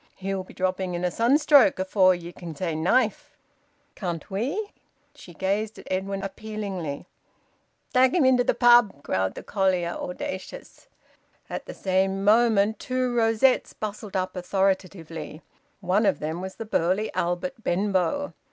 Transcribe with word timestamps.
He'll 0.15 0.43
be 0.43 0.55
dropping 0.55 0.95
in 0.95 1.05
a 1.05 1.11
sunstroke 1.11 1.77
afore 1.77 2.15
ye 2.15 2.31
can 2.31 2.55
say 2.55 2.73
knife." 2.73 3.37
"Can't 3.93 4.31
we?" 4.31 4.71
She 5.13 5.31
gazed 5.31 5.77
at 5.77 5.87
Edwin 5.91 6.23
appealingly. 6.23 7.05
"Tak' 7.93 8.11
him 8.15 8.25
into 8.25 8.43
a 8.49 8.55
pub!" 8.55 9.03
growled 9.03 9.35
the 9.35 9.43
collier, 9.43 9.91
audacious. 9.95 10.87
At 11.51 11.67
the 11.67 11.75
same 11.75 12.23
moment 12.23 12.79
two 12.79 13.13
rosettes 13.13 13.73
bustled 13.73 14.15
up 14.15 14.35
authoritatively. 14.35 15.43
One 15.81 16.07
of 16.07 16.17
them 16.17 16.41
was 16.41 16.55
the 16.55 16.65
burly 16.65 17.13
Albert 17.13 17.63
Benbow. 17.63 18.33